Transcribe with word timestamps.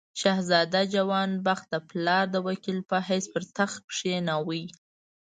شهزاده 0.21 0.81
جوان 0.93 1.29
بخت 1.45 1.65
د 1.73 1.75
پلار 1.89 2.25
د 2.31 2.35
وکیل 2.47 2.79
په 2.89 2.97
حیث 3.07 3.25
پر 3.33 3.43
تخت 3.57 3.79
کښېناوه. 3.91 4.61